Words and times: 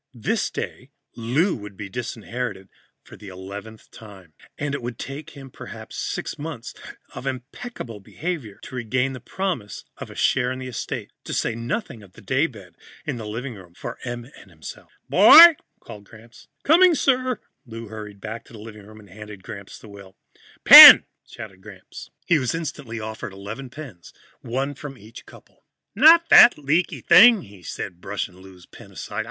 This 0.15 0.49
day, 0.49 0.89
Lou 1.15 1.55
would 1.55 1.77
be 1.77 1.87
disinherited 1.87 2.69
for 3.03 3.15
the 3.15 3.27
eleventh 3.27 3.91
time, 3.91 4.33
and 4.57 4.73
it 4.73 4.81
would 4.81 4.97
take 4.97 5.37
him 5.37 5.51
perhaps 5.51 5.95
six 5.95 6.39
months 6.39 6.73
of 7.13 7.27
impeccable 7.27 7.99
behavior 7.99 8.57
to 8.63 8.73
regain 8.73 9.13
the 9.13 9.19
promise 9.19 9.85
of 9.97 10.09
a 10.09 10.15
share 10.15 10.51
in 10.51 10.57
the 10.57 10.65
estate. 10.67 11.11
To 11.25 11.35
say 11.35 11.53
nothing 11.53 12.01
of 12.01 12.13
the 12.13 12.21
daybed 12.23 12.73
in 13.05 13.17
the 13.17 13.27
living 13.27 13.53
room 13.53 13.75
for 13.75 13.99
Em 14.03 14.25
and 14.39 14.49
himself. 14.49 14.91
"Boy!" 15.07 15.55
called 15.79 16.05
Gramps. 16.05 16.47
"Coming, 16.63 16.95
sir." 16.95 17.39
Lou 17.67 17.89
hurried 17.89 18.19
back 18.19 18.45
into 18.47 18.53
the 18.53 18.59
living 18.59 18.83
room 18.87 18.99
and 18.99 19.07
handed 19.11 19.43
Gramps 19.43 19.77
the 19.77 19.87
will. 19.87 20.17
"Pen!" 20.63 21.05
said 21.25 21.61
Gramps. 21.61 22.09
He 22.25 22.39
was 22.39 22.55
instantly 22.55 22.99
offered 22.99 23.33
eleven 23.33 23.69
pens, 23.69 24.13
one 24.39 24.73
from 24.73 24.97
each 24.97 25.27
couple. 25.27 25.63
"Not 25.93 26.27
that 26.29 26.57
leaky 26.57 27.01
thing," 27.01 27.43
he 27.43 27.61
said, 27.61 28.01
brushing 28.01 28.37
Lou's 28.37 28.65
pen 28.65 28.91
aside. 28.93 29.19